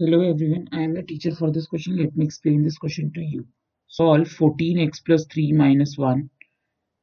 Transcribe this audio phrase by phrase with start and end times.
[0.00, 1.96] Hello everyone, I am the teacher for this question.
[1.96, 3.44] Let me explain this question to you.
[3.88, 6.30] Solve 14x plus 3 minus 1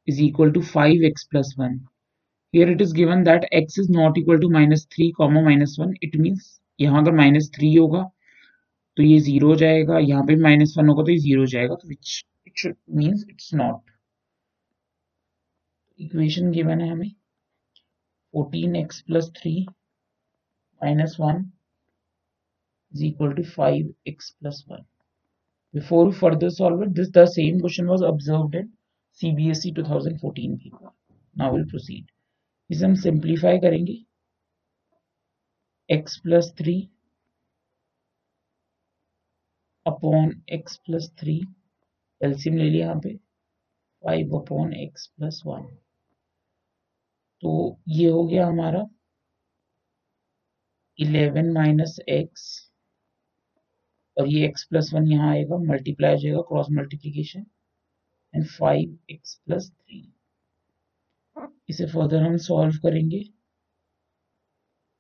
[0.08, 1.86] is equal to 5x plus 1.
[2.54, 5.96] Here it is given that x is not equal to minus 3 comma minus 1.
[6.00, 8.04] It means यहाँ अगर minus 3 होगा
[8.98, 11.76] तो ये 0 हो जाएगा यहाँ पे minus 1 होगा तो ये 0 हो जाएगा
[11.82, 12.14] तो it
[12.62, 13.82] should means it's not.
[16.00, 17.12] Equation given है हमें
[18.38, 19.68] 14x plus 3
[20.86, 21.44] minus 1
[22.96, 24.84] is equal to 5x plus 1.
[25.74, 28.72] Before we further solve it, this the same question was observed in
[29.20, 30.92] CBSE 2014 paper.
[31.36, 32.06] Now we'll proceed.
[32.70, 33.96] इसे हम simplify करेंगे
[35.90, 36.74] x plus three
[39.86, 41.36] upon x plus three
[42.22, 43.14] LCM ले लिया यहाँ पे
[44.04, 45.64] five upon x plus one
[47.44, 47.54] तो
[47.90, 48.86] ये हो गया हमारा
[51.00, 52.46] इलेवन माइनस एक्स
[54.18, 57.46] और ये x प्लस वन यहाँ आएगा मल्टीप्लाई हो जाएगा cross multiplication
[58.34, 60.02] and five x plus three
[61.70, 63.24] इसे फर्दर हम सॉल्व करेंगे।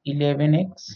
[0.06, 0.88] Eleven x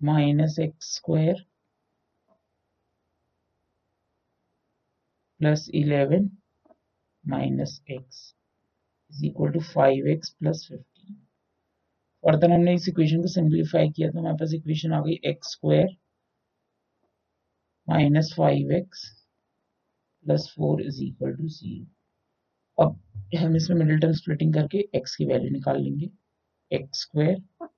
[0.00, 1.44] minus x square
[5.40, 6.30] plus eleven
[7.24, 8.18] minus x
[9.10, 10.66] is equal to five x plus
[12.24, 15.52] fifteen further हमने इस इक्वेशन को सिंप्लीफाई किया तो हमारे पास इक्वेशन आ गई x
[15.52, 15.96] square
[17.88, 19.04] minus five x
[20.26, 23.00] plus four is equal to zero अब
[23.36, 26.10] हम इसमें मिडिल टर्म स्प्लिटिंग करके x की वैल्यू निकाल लेंगे।
[26.70, 27.68] X square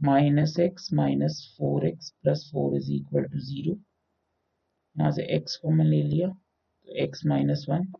[0.00, 3.74] minus x minus four x plus four is equal to zero
[4.96, 7.92] यहाँ से एक्स कॉमन ले लिया तो x माइनस वन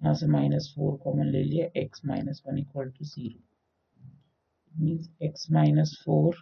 [0.00, 3.51] यहाँ से माइनस फोर कॉमन ले लिया x minus one equal to zero
[4.78, 6.32] means x minus 4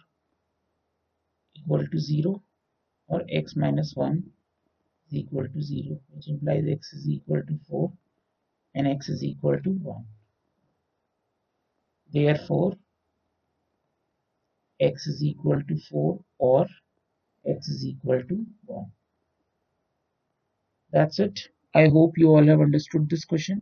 [1.55, 2.41] equal to 0
[3.07, 4.23] or x minus 1
[5.07, 7.91] is equal to 0 which implies x is equal to 4
[8.75, 10.05] and x is equal to 1
[12.13, 12.73] therefore
[14.79, 16.65] x is equal to 4 or
[17.45, 18.91] x is equal to 1
[20.91, 21.39] that's it.
[21.73, 23.61] I hope you all have understood this question